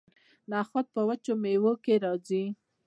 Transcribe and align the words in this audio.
نخود 0.51 0.85
په 0.93 1.01
وچو 1.07 1.33
میوو 1.43 1.73
کې 1.83 1.93
راځي. 2.03 2.43